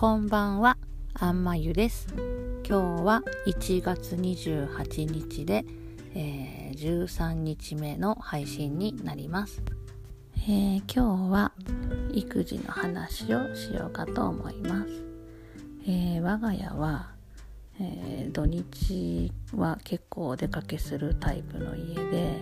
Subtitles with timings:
[0.00, 0.78] こんばんは、
[1.12, 2.06] あんまゆです。
[2.64, 5.64] 今日は1月28日で、
[6.14, 9.60] えー13日目の配信になります。
[10.36, 11.52] えー今日は
[12.12, 14.90] 育児の話をしようかと思います。
[15.84, 17.10] えー我が家は、
[17.80, 22.36] えー土日は結構お出かけするタイプの家で、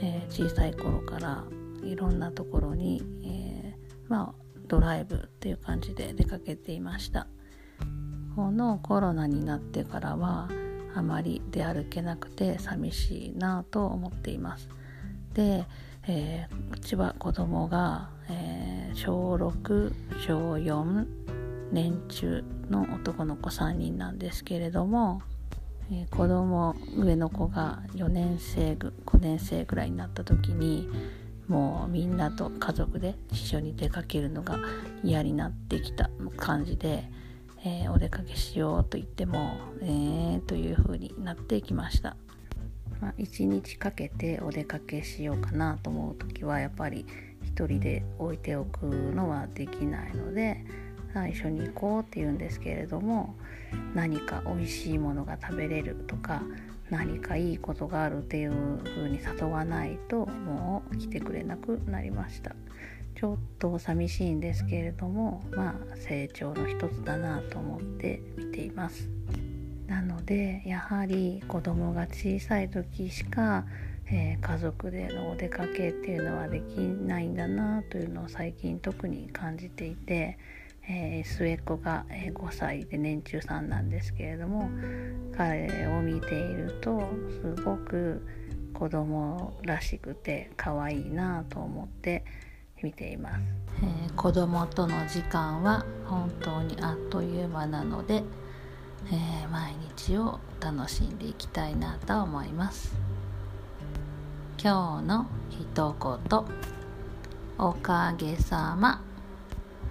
[0.00, 1.44] えー小さい頃から
[1.84, 7.26] いろんなところに、えーまあドライブっていう感じで出かけていました。
[8.36, 10.48] このコロナになってからは
[10.94, 14.68] あまり出歩けなくて寂しいなと思っています。
[15.34, 15.66] で、
[16.06, 21.06] えーうちは子供が、えー小6小4
[21.72, 25.20] 年中の男の子3人なんですけれども、
[25.90, 30.88] えー子供上の子が4年生5年生ぐらいになった時に
[31.50, 34.60] もうみんなと家族で一緒に出かけるのが
[35.02, 37.10] 嫌になってきた感じで、
[37.64, 42.16] えーお出かけしようと言ってもえーという風になってきました、
[43.00, 47.04] まあ、1日かけてお出かけしようかなと思う時はやっぱり
[47.42, 50.64] 一人で置いておくのはできないので
[51.14, 53.34] あ一緒に行こうって言うんですけれども
[53.92, 56.42] 何か美味しいものが食べれるとか
[56.90, 62.54] 何かいいことがあるっていう風に誘わないともう来てくれなくなりました。
[63.14, 69.08] ちょっと寂しいんですけれどもまあ成長の一つだなと思って見ています。
[69.86, 73.64] なのでやはり子供が小さい時しか、
[74.06, 80.38] えー家族でのお出かけっていうのはできないんだなというのを最近特に感じていて、
[80.92, 84.68] えー末っ子が5歳で年中さんなんですけれども
[85.36, 87.00] 彼を見ていると
[87.56, 88.26] すごく
[88.74, 92.24] 子供らしくて可愛いなと思って
[92.82, 93.40] 見ています、
[93.82, 98.22] えー子供との時間は本当にあっという間なので、
[99.06, 102.94] えー毎日を楽しんでいきたいなと思います。
[104.62, 105.96] 今日の一
[106.28, 106.44] 言
[107.58, 109.09] おかげさま。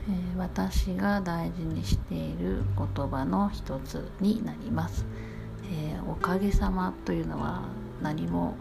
[0.10, 5.06] え私が大事にしている言葉の一つになります、
[5.72, 7.64] えおかげさまというのは
[8.02, 8.56] 何も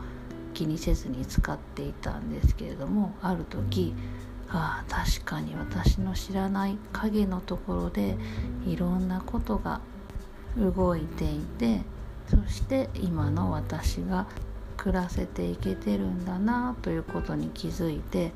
[0.54, 3.94] 気にせずに使っていたんですけれどもある時
[4.48, 8.16] ああ確かに私の知らない影のところで
[8.66, 9.80] いろんなことが
[10.56, 11.82] 動いていて
[12.28, 14.26] そして今の私が
[14.76, 18.32] 暮らせていけてるんだなということに気づいて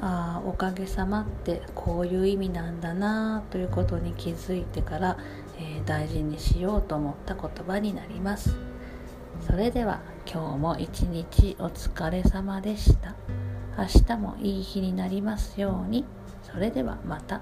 [0.00, 5.16] あおかげさまってこういう意味なんだなということに気づいてから、
[5.58, 8.56] えー大事にしようと思った言葉になります。
[9.46, 13.14] それでは今日も一日お疲れ様でした。
[13.78, 16.04] 明日もいい日になりますように。
[16.42, 17.40] それではまた。